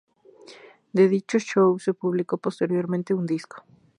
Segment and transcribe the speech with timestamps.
[0.93, 3.63] De dicho show se publicó posteriormente un disco.